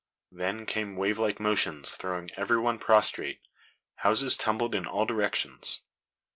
Then 0.31 0.65
came 0.65 0.95
wave 0.95 1.19
like 1.19 1.39
motions 1.39 1.91
throwing 1.91 2.31
every 2.35 2.57
one 2.57 2.79
prostrate. 2.79 3.39
Houses 3.97 4.35
tumbled 4.35 4.73
in 4.73 4.87
all 4.87 5.05
directions. 5.05 5.83